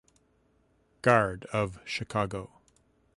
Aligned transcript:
Gard 1.03 1.45
of 1.53 1.79
Chicago. 1.85 2.49